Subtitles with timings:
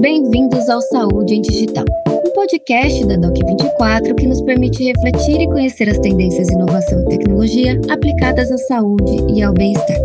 [0.00, 5.88] Bem-vindos ao Saúde em Digital, um podcast da Doc24 que nos permite refletir e conhecer
[5.88, 9.96] as tendências de inovação e tecnologia aplicadas à saúde e ao bem-estar.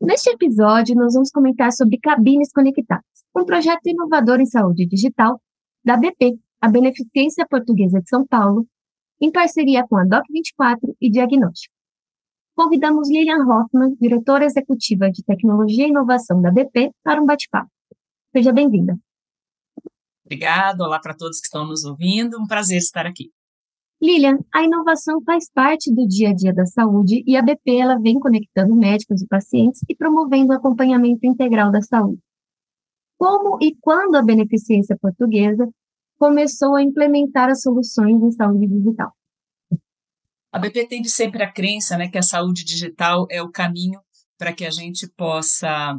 [0.00, 3.04] Neste episódio, nós vamos comentar sobre cabines conectadas,
[3.36, 5.40] um projeto inovador em saúde digital
[5.84, 8.66] da BP, a Beneficência Portuguesa de São Paulo,
[9.20, 11.75] em parceria com a Doc24 e Diagnóstico.
[12.56, 17.70] Convidamos Lilian Hoffman, diretora executiva de Tecnologia e Inovação da BP, para um bate-papo.
[18.34, 18.98] Seja bem-vinda.
[20.24, 23.30] Obrigada, olá para todos que estão nos ouvindo, um prazer estar aqui.
[24.00, 27.98] Lilian, a inovação faz parte do dia a dia da saúde e a BP ela
[27.98, 32.20] vem conectando médicos e pacientes e promovendo o acompanhamento integral da saúde.
[33.18, 35.68] Como e quando a Beneficência Portuguesa
[36.18, 39.12] começou a implementar as soluções em saúde digital.
[40.56, 44.00] A BP tem de sempre a crença né, que a saúde digital é o caminho
[44.38, 45.94] para que a gente possa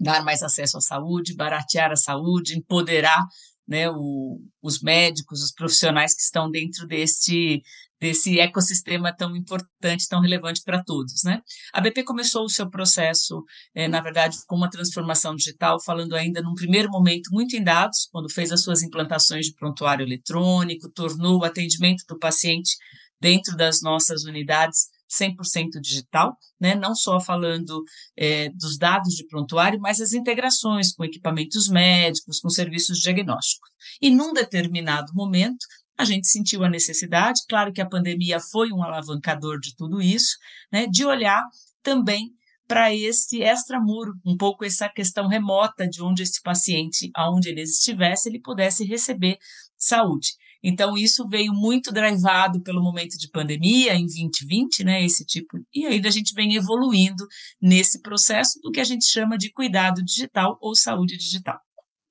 [0.00, 3.22] dar mais acesso à saúde, baratear a saúde, empoderar
[3.68, 7.60] né, o, os médicos, os profissionais que estão dentro deste,
[8.00, 11.42] desse ecossistema tão importante, tão relevante para todos, né?
[11.70, 16.40] A BP começou o seu processo, é, na verdade, com uma transformação digital, falando ainda
[16.40, 21.40] num primeiro momento muito em dados, quando fez as suas implantações de prontuário eletrônico, tornou
[21.40, 22.74] o atendimento do paciente
[23.20, 26.74] dentro das nossas unidades 100% digital, né?
[26.74, 27.82] não só falando
[28.16, 33.68] é, dos dados de prontuário, mas as integrações com equipamentos médicos, com serviços diagnósticos.
[34.00, 35.66] E num determinado momento,
[35.98, 40.36] a gente sentiu a necessidade, claro que a pandemia foi um alavancador de tudo isso,
[40.72, 41.42] né, de olhar
[41.82, 42.30] também
[42.66, 48.28] para esse extramuro, um pouco essa questão remota de onde esse paciente, aonde ele estivesse,
[48.28, 49.38] ele pudesse receber
[49.76, 50.28] saúde.
[50.62, 55.04] Então, isso veio muito drivado pelo momento de pandemia em 2020, né?
[55.04, 55.58] Esse tipo.
[55.74, 57.24] E ainda a gente vem evoluindo
[57.60, 61.58] nesse processo do que a gente chama de cuidado digital ou saúde digital.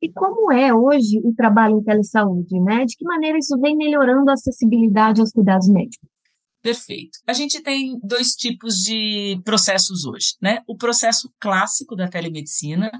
[0.02, 2.86] E como é hoje o trabalho em telesaúde, né?
[2.86, 6.08] De que maneira isso vem melhorando a acessibilidade aos cuidados médicos?
[6.62, 7.20] Perfeito.
[7.26, 10.60] A gente tem dois tipos de processos hoje, né?
[10.68, 12.92] O processo clássico da telemedicina,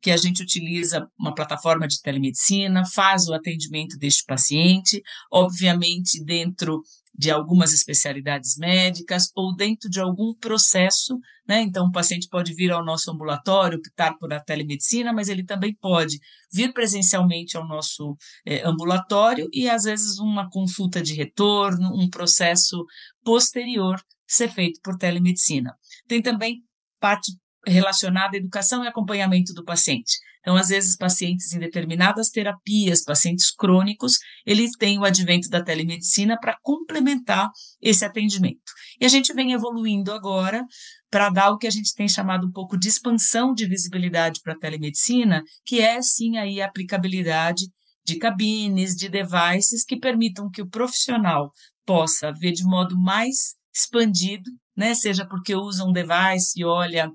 [0.00, 5.02] que a gente utiliza uma plataforma de telemedicina, faz o atendimento deste paciente,
[5.32, 6.80] obviamente dentro
[7.18, 11.18] de algumas especialidades médicas ou dentro de algum processo,
[11.48, 11.60] né?
[11.62, 15.74] Então, o paciente pode vir ao nosso ambulatório, optar por a telemedicina, mas ele também
[15.74, 16.20] pode
[16.52, 22.84] vir presencialmente ao nosso é, ambulatório e, às vezes, uma consulta de retorno, um processo
[23.24, 25.74] posterior ser feito por telemedicina.
[26.06, 26.62] Tem também
[27.00, 27.32] parte
[27.66, 30.18] relacionada à educação e acompanhamento do paciente.
[30.40, 36.38] Então, às vezes, pacientes em determinadas terapias, pacientes crônicos, eles têm o advento da telemedicina
[36.40, 37.50] para complementar
[37.82, 38.72] esse atendimento.
[39.00, 40.64] E a gente vem evoluindo agora
[41.10, 44.54] para dar o que a gente tem chamado um pouco de expansão de visibilidade para
[44.54, 47.66] a telemedicina, que é sim aí a aplicabilidade
[48.06, 51.52] de cabines, de devices que permitam que o profissional
[51.84, 54.94] possa ver de modo mais expandido, né?
[54.94, 57.10] Seja porque usa um device e olha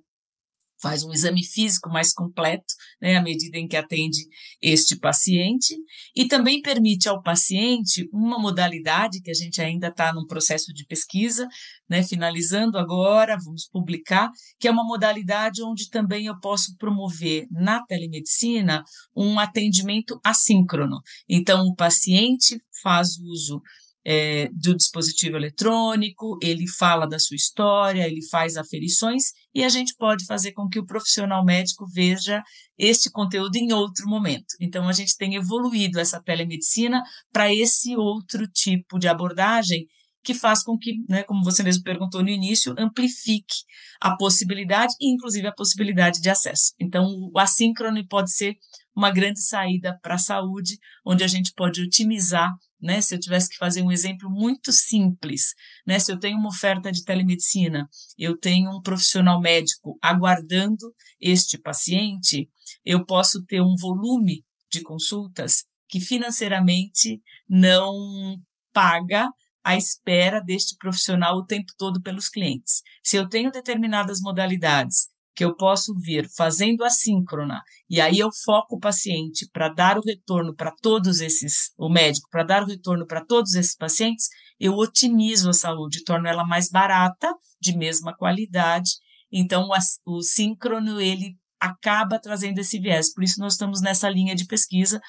[0.84, 2.66] faz um exame físico mais completo,
[3.02, 4.20] né, à medida em que atende
[4.62, 5.74] este paciente,
[6.14, 10.86] e também permite ao paciente uma modalidade que a gente ainda está num processo de
[10.86, 11.48] pesquisa,
[11.90, 14.30] né, finalizando agora, vamos publicar,
[14.60, 18.84] que é uma modalidade onde também eu posso promover na telemedicina
[19.16, 21.00] um atendimento assíncrono.
[21.30, 23.62] Então, o paciente faz uso
[24.06, 29.96] é, do dispositivo eletrônico, ele fala da sua história, ele faz aferições e a gente
[29.96, 32.44] pode fazer com que o profissional médico veja
[32.78, 34.56] este conteúdo em outro momento.
[34.60, 39.88] Então, a gente tem evoluído essa telemedicina para esse outro tipo de abordagem
[40.24, 43.64] que faz com que, né, como você mesmo perguntou no início, amplifique
[44.00, 46.74] a possibilidade e, inclusive, a possibilidade de acesso.
[46.80, 48.56] Então, o assíncrono pode ser
[48.96, 52.54] uma grande saída para a saúde, onde a gente pode otimizar
[52.84, 53.02] né?
[53.02, 55.54] Se eu tivesse que fazer um exemplo muito simples,
[55.88, 55.98] né?
[55.98, 57.88] Se eu tenho uma oferta de telemedicina,
[58.18, 62.50] eu tenho um profissional médico aguardando este paciente,
[62.86, 68.38] eu posso ter um volume de consultas que financeiramente não
[68.74, 69.30] paga
[69.64, 72.82] a espera deste profissional o tempo todo pelos clientes.
[73.02, 78.76] Se eu tenho determinadas modalidades que eu posso vir fazendo assíncrona, e aí eu foco
[78.76, 83.06] o paciente para dar o retorno para todos esses, o médico, para dar o retorno
[83.06, 84.28] para todos esses pacientes,
[84.60, 88.92] eu otimizo a saúde, torno ela mais barata, de mesma qualidade.
[89.32, 89.68] Então,
[90.06, 93.12] o, o síncrono, ele acaba trazendo esse viés.
[93.14, 95.02] Por isso, nós estamos nessa linha de pesquisa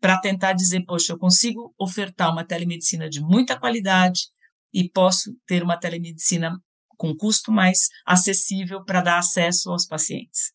[0.00, 4.22] para tentar dizer, poxa, eu consigo ofertar uma telemedicina de muita qualidade
[4.72, 6.52] e posso ter uma telemedicina
[7.00, 10.52] com custo mais acessível para dar acesso aos pacientes.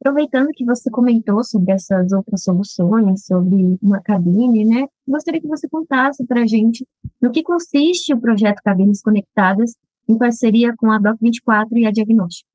[0.00, 4.86] Aproveitando que você comentou sobre essas outras soluções, sobre uma cabine, né?
[5.06, 6.84] Gostaria que você contasse para a gente
[7.22, 9.76] no que consiste o projeto Cabines Conectadas
[10.08, 12.48] em parceria com a Doc24 e a Diagnóstico.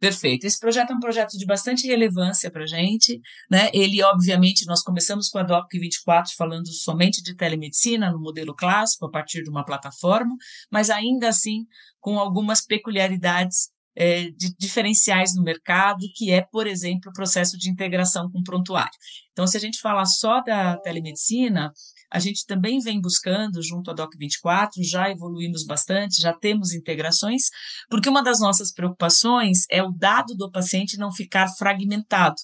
[0.00, 0.44] Perfeito.
[0.44, 3.20] Esse projeto é um projeto de bastante relevância para a gente.
[3.50, 3.70] Né?
[3.72, 9.10] Ele, obviamente, nós começamos com a DOC24 falando somente de telemedicina no modelo clássico, a
[9.10, 10.34] partir de uma plataforma,
[10.70, 11.64] mas ainda assim
[12.00, 17.70] com algumas peculiaridades é, de diferenciais no mercado, que é, por exemplo, o processo de
[17.70, 18.92] integração com o prontuário.
[19.32, 21.72] Então, se a gente falar só da telemedicina,
[22.14, 27.48] a gente também vem buscando, junto à DOC24, já evoluímos bastante, já temos integrações,
[27.90, 32.36] porque uma das nossas preocupações é o dado do paciente não ficar fragmentado.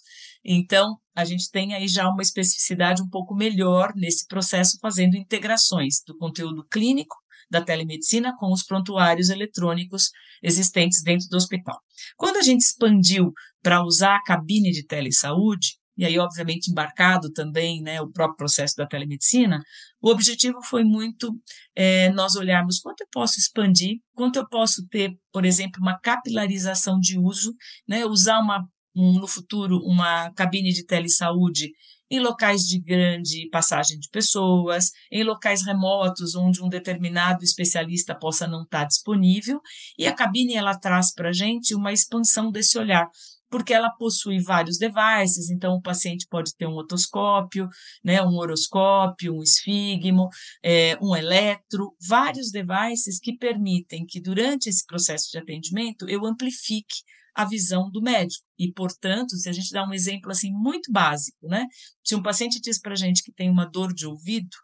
[0.44, 6.02] Então, a gente tem aí já uma especificidade um pouco melhor nesse processo, fazendo integrações
[6.04, 7.14] do conteúdo clínico
[7.48, 10.10] da telemedicina com os prontuários eletrônicos
[10.42, 11.78] existentes dentro do hospital.
[12.16, 13.32] Quando a gente expandiu
[13.62, 18.74] para usar a cabine de telesaúde, e aí, obviamente, embarcado também né, o próprio processo
[18.74, 19.60] da telemedicina,
[20.00, 21.30] o objetivo foi muito
[21.76, 26.98] é, nós olharmos quanto eu posso expandir, quanto eu posso ter, por exemplo, uma capilarização
[26.98, 27.54] de uso,
[27.86, 28.66] né, usar uma,
[28.96, 31.70] um, no futuro uma cabine de telesaúde
[32.10, 38.48] em locais de grande passagem de pessoas, em locais remotos onde um determinado especialista possa
[38.48, 39.60] não estar disponível,
[39.98, 43.06] e a cabine ela traz para a gente uma expansão desse olhar,
[43.50, 47.68] porque ela possui vários devices, então o paciente pode ter um otoscópio,
[48.02, 50.28] né, um horoscópio, um esfigmo,
[50.64, 57.02] é, um eletro, vários devices que permitem que durante esse processo de atendimento eu amplifique
[57.34, 58.44] a visão do médico.
[58.58, 61.66] E, portanto, se a gente dá um exemplo assim muito básico, né?
[62.04, 64.56] Se um paciente diz para a gente que tem uma dor de ouvido,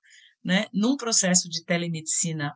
[0.44, 0.66] né?
[0.72, 2.52] Num processo de telemedicina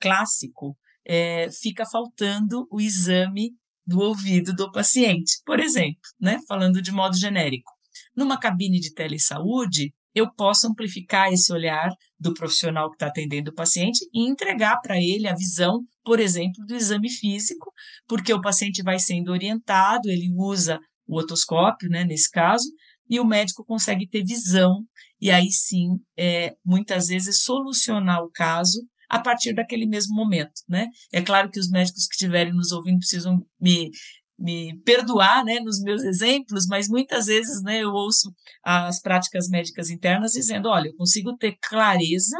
[0.00, 3.52] clássico, é, fica faltando o exame
[3.88, 6.38] do ouvido do paciente, por exemplo, né?
[6.46, 7.72] Falando de modo genérico.
[8.14, 11.88] Numa cabine de telesaúde, eu posso amplificar esse olhar
[12.20, 16.64] do profissional que está atendendo o paciente e entregar para ele a visão, por exemplo,
[16.66, 17.72] do exame físico,
[18.06, 22.68] porque o paciente vai sendo orientado, ele usa o otoscópio, né, nesse caso,
[23.08, 24.84] e o médico consegue ter visão
[25.20, 30.86] e aí sim, é, muitas vezes, solucionar o caso a partir daquele mesmo momento, né?
[31.12, 33.90] É claro que os médicos que estiverem nos ouvindo precisam me
[34.38, 38.32] me perdoar, né, nos meus exemplos, mas muitas vezes, né, eu ouço
[38.64, 42.36] as práticas médicas internas dizendo, olha, eu consigo ter clareza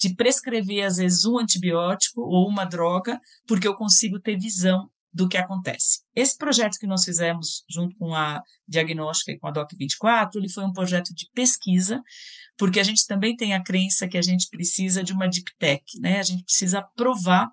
[0.00, 5.28] de prescrever às vezes um antibiótico ou uma droga, porque eu consigo ter visão do
[5.28, 6.00] que acontece.
[6.14, 10.64] Esse projeto que nós fizemos junto com a Diagnóstica e com a DOC24, ele foi
[10.64, 12.00] um projeto de pesquisa,
[12.56, 15.82] porque a gente também tem a crença que a gente precisa de uma deep tech,
[16.00, 16.20] né?
[16.20, 17.48] A gente precisa provar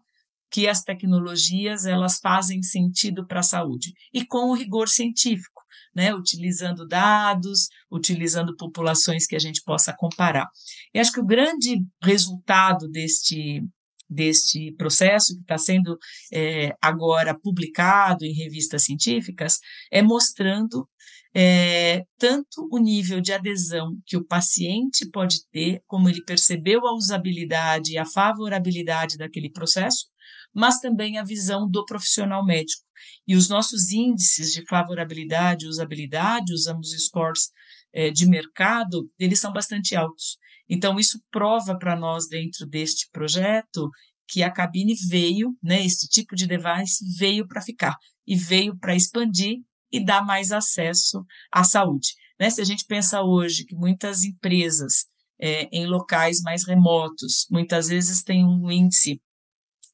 [0.50, 5.62] que as tecnologias elas fazem sentido para a saúde e com o rigor científico,
[5.94, 10.48] né, utilizando dados, utilizando populações que a gente possa comparar.
[10.94, 13.62] E acho que o grande resultado deste
[14.10, 15.98] deste processo que está sendo
[16.32, 19.60] é, agora publicado em revistas científicas
[19.92, 20.88] é mostrando
[21.36, 26.96] é, tanto o nível de adesão que o paciente pode ter, como ele percebeu a
[26.96, 30.08] usabilidade e a favorabilidade daquele processo,
[30.54, 32.82] mas também a visão do profissional médico.
[33.28, 37.52] E os nossos índices de favorabilidade e usabilidade, usamos scores
[37.94, 40.38] é, de mercado, eles são bastante altos.
[40.70, 43.90] Então, isso prova para nós, dentro deste projeto,
[44.28, 47.96] que a cabine veio, né, esse tipo de device veio para ficar
[48.26, 49.60] e veio para expandir
[49.92, 52.10] e dar mais acesso à saúde.
[52.40, 52.50] Né?
[52.50, 55.06] Se a gente pensa hoje que muitas empresas
[55.40, 59.22] é, em locais mais remotos, muitas vezes têm um índice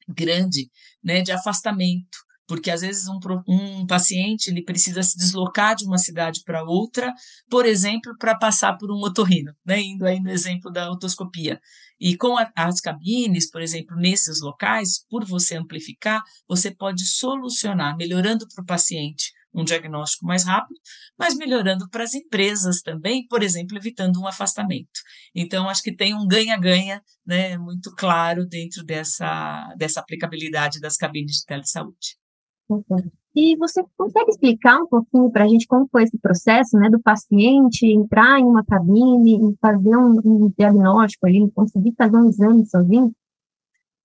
[0.08, 0.70] grande
[1.04, 5.98] né, de afastamento, porque às vezes um, um paciente ele precisa se deslocar de uma
[5.98, 7.14] cidade para outra,
[7.50, 11.60] por exemplo, para passar por um otorrino, né, indo aí no exemplo da otoscopia.
[12.00, 17.96] E com a, as cabines, por exemplo, nesses locais, por você amplificar, você pode solucionar,
[17.96, 20.80] melhorando para o paciente um diagnóstico mais rápido,
[21.18, 25.00] mas melhorando para as empresas também, por exemplo, evitando um afastamento.
[25.36, 31.38] Então, acho que tem um ganha-ganha né, muito claro dentro dessa, dessa aplicabilidade das cabines
[31.38, 32.23] de telesaúde.
[33.36, 37.02] E você consegue explicar um pouquinho para a gente como foi esse processo, né, do
[37.02, 43.12] paciente entrar em uma cabine, fazer um, um diagnóstico ali, conseguir fazer um exame sozinho?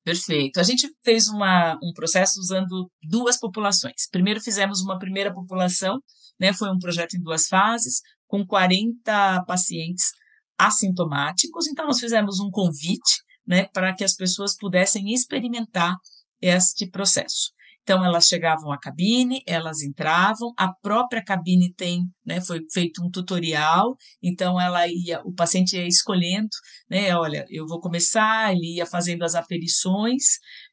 [0.03, 0.59] Perfeito.
[0.59, 4.09] A gente fez uma, um processo usando duas populações.
[4.11, 6.01] Primeiro fizemos uma primeira população,
[6.41, 10.13] né, foi um projeto em duas fases, com 40 pacientes
[10.57, 11.67] assintomáticos.
[11.67, 15.97] Então, nós fizemos um convite né, para que as pessoas pudessem experimentar
[16.41, 17.53] este processo.
[17.89, 23.11] Então, elas chegavam à cabine, elas entravam, a própria cabine tem, né, foi feito um
[23.11, 26.51] tutorial, então ela ia, o paciente ia escolhendo,
[26.91, 30.23] né, olha, eu vou começar, ele ia fazendo as aferições,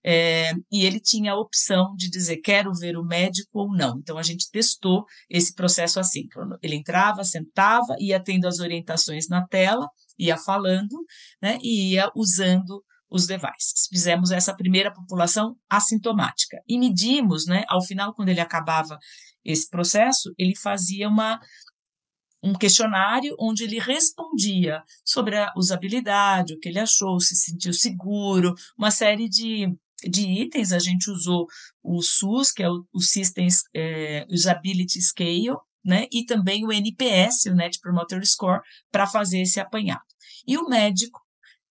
[0.06, 3.98] é, e ele tinha a opção de dizer, quero ver o médico ou não.
[3.98, 6.58] Então, a gente testou esse processo assíncrono.
[6.62, 9.88] Ele entrava, sentava, ia tendo as orientações na tela,
[10.20, 10.98] ia falando,
[11.42, 12.84] né, e ia usando
[13.16, 13.88] os devices.
[13.90, 19.00] Fizemos essa primeira população assintomática e medimos, né, ao final, quando ele acabava
[19.44, 21.40] esse processo, ele fazia uma
[22.44, 28.54] um questionário onde ele respondia sobre a usabilidade, o que ele achou, se sentiu seguro,
[28.78, 29.66] uma série de,
[30.04, 30.72] de itens.
[30.72, 31.48] A gente usou
[31.82, 37.46] o SUS, que é o, o Systems é, Usability Scale, né, e também o NPS,
[37.46, 40.06] o Net Promoter Score, para fazer esse apanhado.
[40.48, 41.25] E o médico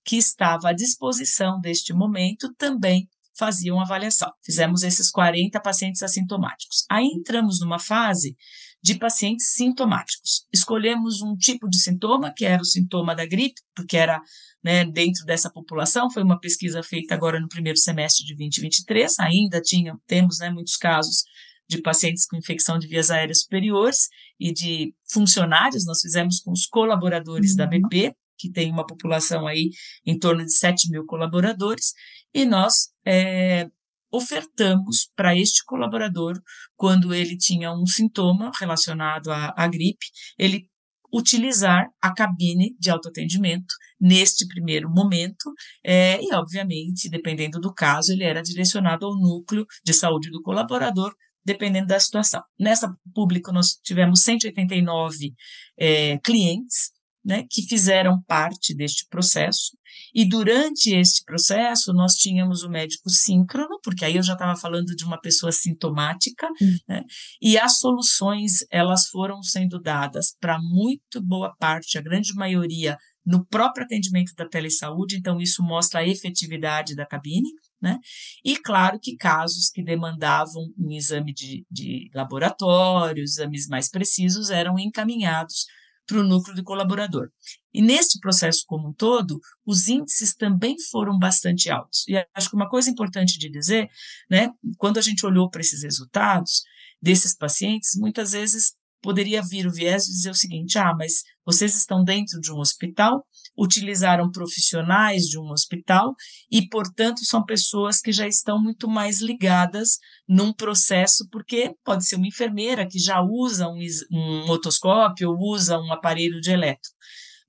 [0.04, 4.30] que estava à disposição deste momento também fazia uma avaliação.
[4.44, 6.84] Fizemos esses 40 pacientes assintomáticos.
[6.90, 8.36] Aí entramos numa fase
[8.82, 10.46] de pacientes sintomáticos.
[10.52, 14.20] Escolhemos um tipo de sintoma, que era o sintoma da gripe, porque era
[14.62, 16.10] né, dentro dessa população.
[16.10, 19.18] Foi uma pesquisa feita agora no primeiro semestre de 2023.
[19.20, 21.24] Ainda tinha, temos né, muitos casos
[21.68, 24.08] de pacientes com infecção de vias aéreas superiores
[24.38, 25.86] e de funcionários.
[25.86, 27.56] Nós fizemos com os colaboradores uhum.
[27.56, 29.70] da BP, que tem uma população aí
[30.04, 31.94] em torno de 7 mil colaboradores,
[32.34, 33.68] e nós é,
[34.12, 36.34] ofertamos para este colaborador,
[36.76, 40.06] quando ele tinha um sintoma relacionado à, à gripe,
[40.38, 40.68] ele
[41.12, 48.24] utilizar a cabine de autoatendimento neste primeiro momento, é, e obviamente, dependendo do caso, ele
[48.24, 52.42] era direcionado ao núcleo de saúde do colaborador, dependendo da situação.
[52.58, 55.32] Nessa pública, nós tivemos 189
[55.78, 56.90] é, clientes,
[57.24, 59.76] né, que fizeram parte deste processo.
[60.14, 64.94] E durante este processo, nós tínhamos o médico síncrono, porque aí eu já estava falando
[64.94, 66.76] de uma pessoa sintomática, uhum.
[66.88, 67.02] né,
[67.40, 73.44] e as soluções elas foram sendo dadas para muito boa parte, a grande maioria, no
[73.46, 77.48] próprio atendimento da telesaúde, então isso mostra a efetividade da cabine,
[77.80, 77.98] né?
[78.44, 84.78] E claro que casos que demandavam um exame de, de laboratório, exames mais precisos, eram
[84.78, 85.64] encaminhados
[86.06, 87.30] para o núcleo de colaborador.
[87.72, 92.06] E neste processo como um todo, os índices também foram bastante altos.
[92.08, 93.88] E acho que uma coisa importante de dizer,
[94.30, 96.62] né, quando a gente olhou para esses resultados
[97.00, 101.76] desses pacientes, muitas vezes poderia vir o viés de dizer o seguinte: ah, mas vocês
[101.76, 106.14] estão dentro de um hospital, utilizaram profissionais de um hospital
[106.50, 112.16] e, portanto, são pessoas que já estão muito mais ligadas num processo, porque pode ser
[112.16, 113.78] uma enfermeira que já usa um,
[114.10, 116.90] um otoscópio ou usa um aparelho de eletro.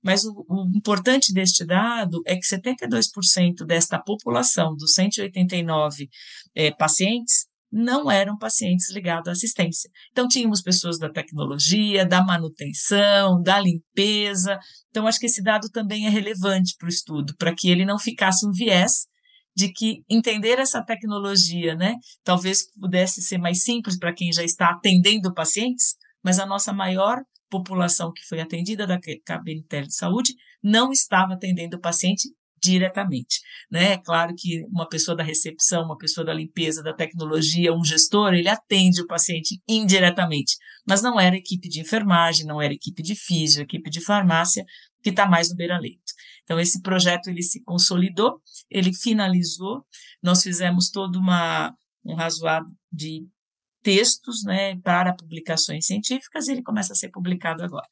[0.02, 6.08] Mas o, o, importante deste dado é que 72% desta população, dos 189
[6.54, 9.90] é, pacientes, não eram pacientes ligados à assistência.
[10.10, 14.58] Então, tínhamos pessoas da tecnologia, da manutenção, da limpeza.
[14.90, 17.98] Então, acho que esse dado também é relevante para o estudo, para que ele não
[17.98, 19.06] ficasse um viés
[19.56, 24.68] de que entender essa tecnologia, né, talvez pudesse ser mais simples para quem já está
[24.68, 30.92] atendendo pacientes, mas a nossa maior população que foi atendida da cabine de saúde não
[30.92, 32.28] estava atendendo o paciente
[32.62, 33.40] diretamente.
[33.70, 33.92] Né?
[33.92, 38.34] É claro que uma pessoa da recepção, uma pessoa da limpeza, da tecnologia, um gestor,
[38.34, 43.14] ele atende o paciente indiretamente, mas não era equipe de enfermagem, não era equipe de
[43.14, 44.64] físio, equipe de farmácia,
[45.02, 46.12] que está mais no beira-leito.
[46.44, 49.84] Então, esse projeto ele se consolidou, ele finalizou,
[50.22, 53.26] nós fizemos todo uma, um razoado de
[53.82, 57.86] textos né, para publicações científicas e ele começa a ser publicado agora.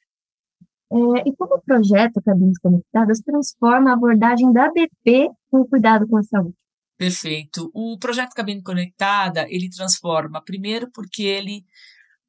[0.95, 6.07] É, e como o projeto Cabines Conectadas transforma a abordagem da BP com o cuidado
[6.07, 6.55] com a saúde?
[6.97, 7.69] Perfeito.
[7.75, 11.65] O projeto Cabine Conectada, ele transforma, primeiro porque ele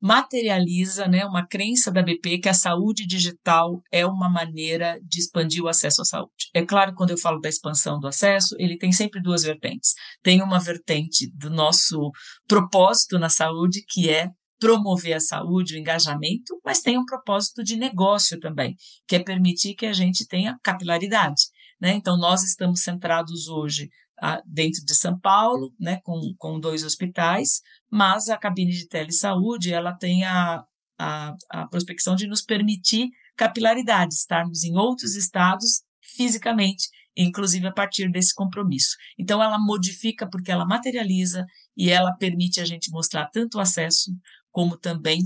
[0.02, 5.64] materializa né, uma crença da BP que a saúde digital é uma maneira de expandir
[5.64, 6.50] o acesso à saúde.
[6.54, 9.94] É claro, quando eu falo da expansão do acesso, ele tem sempre duas vertentes.
[10.22, 12.12] Tem uma vertente do nosso
[12.48, 17.76] propósito na saúde, que é promover a saúde, o engajamento, mas tem um propósito de
[17.76, 18.76] negócio também,
[19.08, 21.44] que é permitir que a gente tenha capilaridade.
[21.80, 21.94] Né?
[21.94, 23.90] Então, nós estamos centrados hoje
[24.22, 29.74] ah, dentro de São Paulo, né, com, com dois hospitais, mas a cabine de telesaúde
[29.74, 30.64] ela tem a,
[30.98, 38.10] a, a prospecção de nos permitir capilaridade, estarmos em outros estados fisicamente, inclusive a partir
[38.10, 38.96] desse compromisso.
[39.20, 41.46] Então, ela modifica porque ela materializa
[41.76, 44.12] e ela permite a gente mostrar tanto o acesso
[44.56, 45.20] como também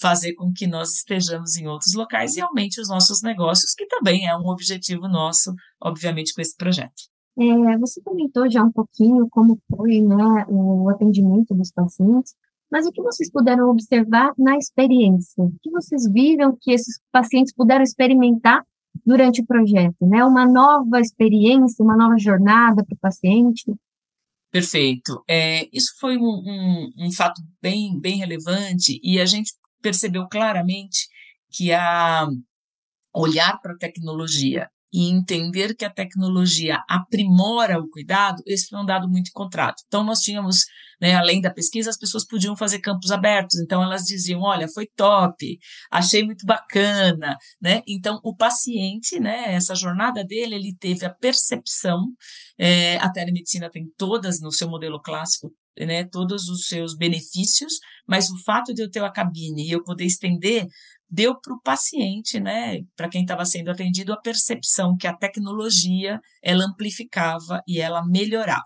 [0.00, 4.28] fazer com que nós estejamos em outros locais e aumente os nossos negócios, que também
[4.28, 6.94] é um objetivo nosso, obviamente, com esse projeto.
[7.36, 12.34] É, você comentou já um pouquinho como foi né, o atendimento dos pacientes,
[12.70, 15.42] mas o que vocês puderam observar na experiência?
[15.42, 18.62] O que vocês viram que esses pacientes puderam experimentar
[19.04, 20.06] durante o projeto?
[20.06, 20.24] Né?
[20.24, 23.74] Uma nova experiência, uma nova jornada para o paciente?
[24.50, 25.22] Perfeito.
[25.28, 29.52] É, isso foi um, um, um, fato bem, bem relevante e a gente
[29.82, 31.06] percebeu claramente
[31.50, 32.26] que a
[33.12, 38.86] olhar para a tecnologia e entender que a tecnologia aprimora o cuidado, esse foi um
[38.86, 39.74] dado muito encontrado.
[39.86, 40.64] Então, nós tínhamos,
[41.00, 44.86] né, além da pesquisa, as pessoas podiam fazer campos abertos, então elas diziam, olha, foi
[44.96, 45.58] top,
[45.90, 47.82] achei muito bacana, né?
[47.86, 52.06] Então, o paciente, né, essa jornada dele, ele teve a percepção,
[52.58, 57.74] é, a telemedicina tem todas no seu modelo clássico, né, todos os seus benefícios,
[58.06, 60.66] mas o fato de eu ter a cabine e eu poder estender
[61.10, 66.20] deu para o paciente, né, para quem estava sendo atendido, a percepção que a tecnologia
[66.42, 68.62] ela amplificava e ela melhorava.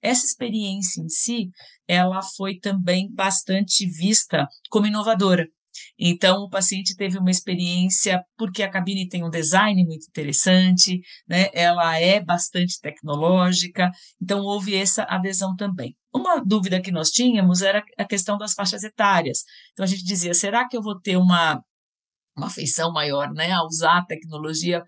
[0.00, 1.50] Essa experiência em si,
[1.86, 5.46] ela foi também bastante vista como inovadora.
[5.98, 11.48] Então, o paciente teve uma experiência, porque a cabine tem um design muito interessante, né?
[11.54, 15.96] ela é bastante tecnológica, então houve essa adesão também.
[16.14, 19.44] Uma dúvida que nós tínhamos era a questão das faixas etárias.
[19.72, 21.62] Então, a gente dizia: será que eu vou ter uma
[22.36, 24.82] uma afeição maior né, a usar a tecnologia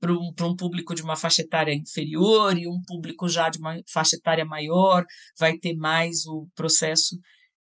[0.00, 3.76] para um, um público de uma faixa etária inferior e um público já de uma
[3.90, 5.04] faixa etária maior
[5.38, 7.18] vai ter mais o processo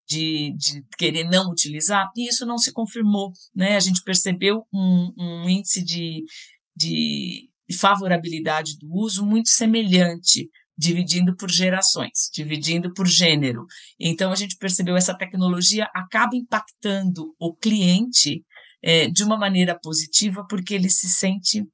[0.09, 3.33] de, de querer não utilizar, e isso não se confirmou.
[3.55, 3.77] Né?
[3.77, 6.25] A gente percebeu um, um índice de,
[6.77, 7.49] de
[7.79, 13.65] favorabilidade do uso muito semelhante dividindo por gerações, dividindo por gênero.
[14.01, 18.43] Então a gente percebeu essa tecnologia acaba impactando o cliente
[18.83, 21.65] é, de uma maneira positiva, porque ele se sente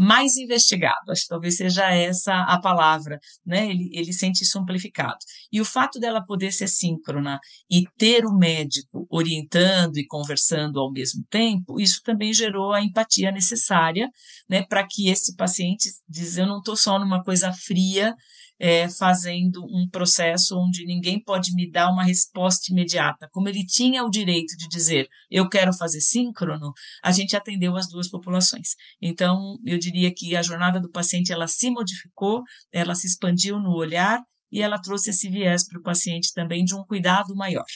[0.00, 3.68] mais investigado, acho que talvez seja essa a palavra, né?
[3.68, 5.18] Ele, ele sente isso amplificado.
[5.50, 10.92] E o fato dela poder ser síncrona e ter o médico orientando e conversando ao
[10.92, 14.08] mesmo tempo, isso também gerou a empatia necessária,
[14.48, 18.14] né, para que esse paciente diz, eu não estou só numa coisa fria
[18.58, 23.28] é, fazendo um processo onde ninguém pode me dar uma resposta imediata.
[23.30, 27.88] Como ele tinha o direito de dizer, eu quero fazer síncrono, a gente atendeu as
[27.88, 28.70] duas populações.
[29.00, 32.42] Então, eu diria que a jornada do paciente ela se modificou,
[32.72, 36.74] ela se expandiu no olhar e ela trouxe esse viés para o paciente também de
[36.74, 37.66] um cuidado maior.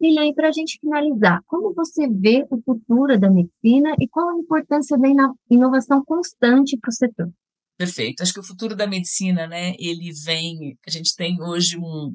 [0.00, 4.38] E para a gente finalizar, como você vê o futuro da medicina e qual a
[4.38, 5.08] importância da
[5.48, 7.32] inovação constante para o setor?
[7.84, 8.22] Perfeito.
[8.22, 12.12] Acho que o futuro da medicina, né, ele vem, a gente tem hoje um,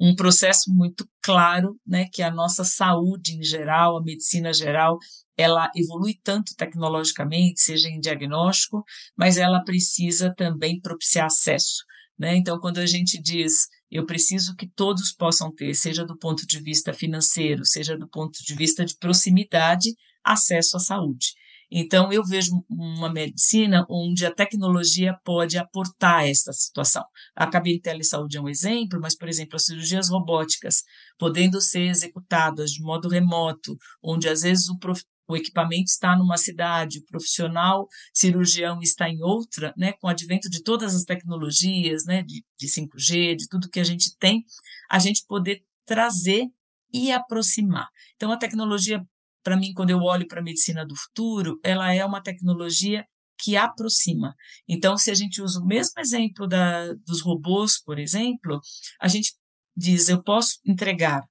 [0.00, 4.96] um processo muito claro, né, que a nossa saúde em geral, a medicina geral,
[5.36, 8.82] ela evolui tanto tecnologicamente, seja em diagnóstico,
[9.14, 11.84] mas ela precisa também propiciar acesso.
[12.18, 12.36] Né?
[12.36, 16.62] Então, quando a gente diz eu preciso que todos possam ter, seja do ponto de
[16.62, 19.90] vista financeiro, seja do ponto de vista de proximidade,
[20.24, 21.34] acesso à saúde.
[21.70, 27.04] Então, eu vejo uma medicina onde a tecnologia pode aportar essa situação.
[27.36, 30.82] A cabine telesaúde é um exemplo, mas, por exemplo, as cirurgias robóticas
[31.16, 35.00] podendo ser executadas de modo remoto, onde às vezes o, prof...
[35.28, 40.50] o equipamento está numa cidade, o profissional cirurgião está em outra, né, com o advento
[40.50, 44.42] de todas as tecnologias, né, de, de 5G, de tudo que a gente tem,
[44.90, 46.46] a gente poder trazer
[46.92, 47.88] e aproximar.
[48.16, 49.00] Então, a tecnologia
[49.42, 53.04] para mim, quando eu olho para a medicina do futuro, ela é uma tecnologia
[53.42, 54.34] que aproxima.
[54.68, 58.60] Então, se a gente usa o mesmo exemplo da, dos robôs, por exemplo,
[59.00, 59.32] a gente
[59.76, 61.22] diz: eu posso entregar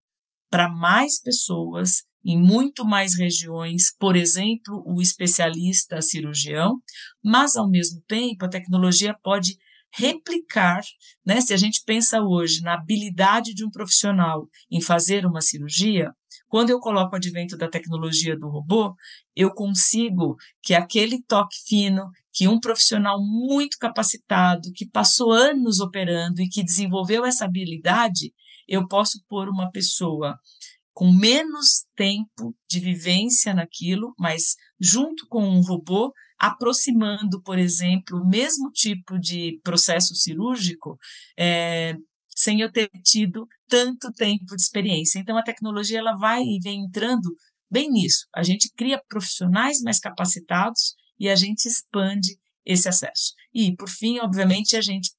[0.50, 6.82] para mais pessoas em muito mais regiões, por exemplo, o especialista cirurgião,
[7.24, 9.58] mas ao mesmo tempo a tecnologia pode
[9.94, 10.82] replicar,
[11.26, 11.42] né?
[11.42, 16.12] Se a gente pensa hoje na habilidade de um profissional em fazer uma cirurgia,
[16.50, 18.96] quando eu coloco o advento da tecnologia do robô,
[19.36, 26.42] eu consigo que aquele toque fino, que um profissional muito capacitado, que passou anos operando
[26.42, 28.34] e que desenvolveu essa habilidade,
[28.68, 30.38] eu posso pôr uma pessoa
[30.92, 38.28] com menos tempo de vivência naquilo, mas junto com um robô, aproximando, por exemplo, o
[38.28, 40.98] mesmo tipo de processo cirúrgico,
[41.38, 41.96] é,
[42.40, 45.20] sem eu ter tido tanto tempo de experiência.
[45.20, 47.36] Então, a tecnologia ela vai e vem entrando
[47.70, 48.28] bem nisso.
[48.34, 53.34] A gente cria profissionais mais capacitados e a gente expande esse acesso.
[53.54, 55.12] E, por fim, obviamente, a gente,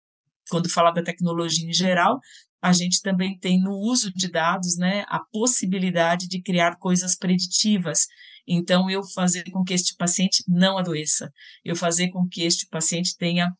[0.48, 2.18] quando fala da tecnologia em geral,
[2.62, 8.06] a gente também tem no uso de dados, né, a possibilidade de criar coisas preditivas.
[8.48, 11.30] Então, eu fazer com que este paciente não adoeça,
[11.62, 13.52] eu fazer com que este paciente tenha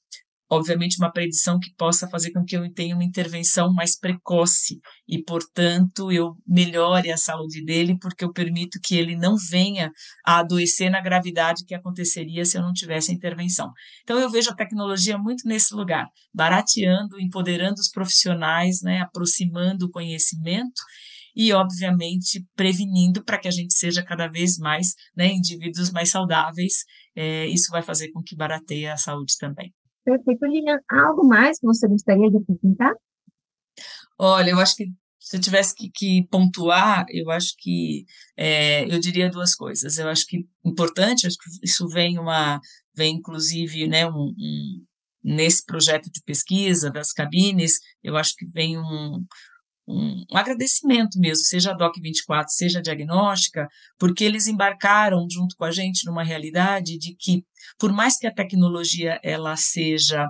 [0.50, 5.22] obviamente, uma predição que possa fazer com que eu tenha uma intervenção mais precoce e,
[5.22, 9.92] portanto, eu melhore a saúde dele, porque eu permito que ele não venha
[10.26, 13.70] a adoecer na gravidade que aconteceria se eu não tivesse a intervenção.
[14.02, 19.90] Então, eu vejo a tecnologia muito nesse lugar, barateando, empoderando os profissionais, né, aproximando o
[19.90, 20.82] conhecimento
[21.34, 26.84] e, obviamente, prevenindo para que a gente seja cada vez mais né, indivíduos mais saudáveis.
[27.14, 29.72] É, isso vai fazer com que barateie a saúde também.
[30.10, 30.80] Perfeito, Lilian.
[30.90, 32.92] Algo mais que você gostaria de acrescentar?
[34.18, 34.86] Olha, eu acho que
[35.20, 38.04] se eu tivesse que, que pontuar, eu acho que
[38.36, 39.98] é, eu diria duas coisas.
[39.98, 42.60] Eu acho que importante, acho que isso vem uma,
[42.92, 44.84] vem inclusive, né, um, um,
[45.22, 49.24] nesse projeto de pesquisa das cabines, eu acho que vem um,
[49.90, 55.56] um, um, agradecimento mesmo, seja a DOC 24, seja a diagnóstica, porque eles embarcaram junto
[55.56, 57.44] com a gente numa realidade de que,
[57.78, 60.28] por mais que a tecnologia ela seja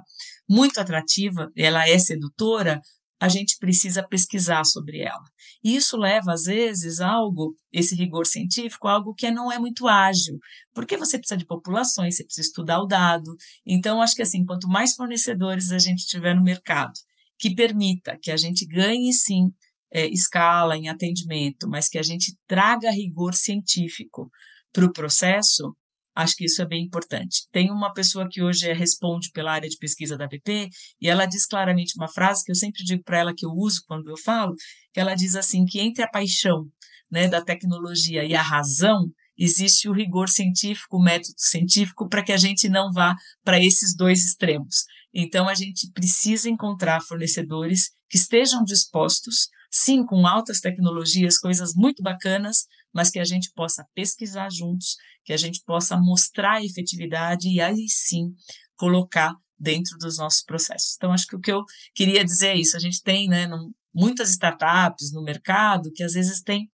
[0.49, 2.81] muito atrativa, ela é sedutora,
[3.21, 5.23] a gente precisa pesquisar sobre ela.
[5.63, 10.39] E isso leva, às vezes, algo, esse rigor científico, algo que não é muito ágil,
[10.73, 13.31] porque você precisa de populações, você precisa estudar o dado.
[13.67, 16.95] Então, acho que assim, quanto mais fornecedores a gente tiver no mercado
[17.41, 19.51] que permita que a gente ganhe sim
[19.93, 24.31] é, escala em atendimento, mas que a gente traga rigor científico
[24.73, 25.75] para o processo,
[26.15, 27.49] acho que isso é bem importante.
[27.51, 30.69] Tem uma pessoa que hoje é, responde pela área de pesquisa da BP
[31.01, 33.83] e ela diz claramente uma frase que eu sempre digo para ela que eu uso
[33.87, 34.55] quando eu falo,
[34.93, 36.67] que ela diz assim que entre a paixão
[37.11, 42.33] né, da tecnologia e a razão existe o rigor científico, o método científico, para que
[42.33, 44.85] a gente não vá para esses dois extremos.
[45.13, 52.03] Então, a gente precisa encontrar fornecedores que estejam dispostos, sim, com altas tecnologias, coisas muito
[52.03, 57.49] bacanas, mas que a gente possa pesquisar juntos, que a gente possa mostrar a efetividade
[57.49, 58.33] e aí sim
[58.77, 60.95] colocar dentro dos nossos processos.
[60.97, 61.63] Então, acho que o que eu
[61.95, 62.77] queria dizer é isso.
[62.77, 63.47] A gente tem né,
[63.95, 66.69] muitas startups no mercado que às vezes têm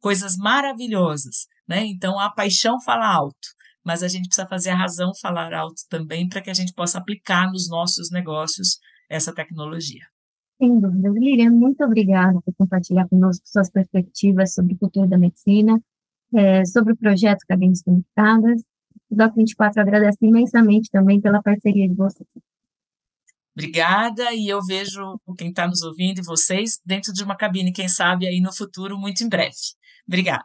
[0.00, 1.84] coisas maravilhosas, né?
[1.86, 3.53] Então, a paixão fala alto
[3.84, 6.98] mas a gente precisa fazer a razão falar alto também para que a gente possa
[6.98, 10.02] aplicar nos nossos negócios essa tecnologia.
[10.58, 11.08] Sem dúvida.
[11.10, 15.80] Lilian, muito obrigada por compartilhar conosco suas perspectivas sobre o futuro da medicina,
[16.32, 18.62] é, sobre o projeto Cabines Conectadas.
[19.10, 22.28] O Doc 24 agradece imensamente também pela parceria de vocês.
[23.56, 27.88] Obrigada, e eu vejo quem está nos ouvindo e vocês dentro de uma cabine, quem
[27.88, 29.54] sabe aí no futuro, muito em breve.
[30.08, 30.44] Obrigada.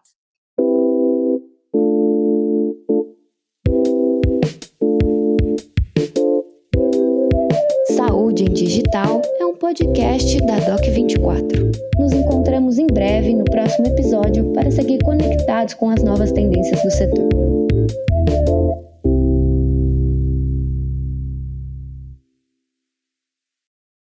[8.39, 11.71] Em Digital é um podcast da Doc24.
[11.99, 16.89] Nos encontramos em breve no próximo episódio para seguir conectados com as novas tendências do
[16.89, 17.27] setor.